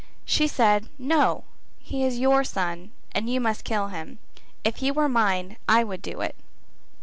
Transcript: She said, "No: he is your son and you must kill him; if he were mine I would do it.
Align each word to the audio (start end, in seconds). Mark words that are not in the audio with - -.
She 0.25 0.47
said, 0.47 0.89
"No: 0.97 1.43
he 1.77 2.03
is 2.03 2.17
your 2.17 2.43
son 2.43 2.91
and 3.11 3.29
you 3.29 3.39
must 3.39 3.63
kill 3.63 3.89
him; 3.89 4.17
if 4.63 4.77
he 4.77 4.89
were 4.89 5.07
mine 5.07 5.57
I 5.69 5.83
would 5.83 6.01
do 6.01 6.21
it. 6.21 6.35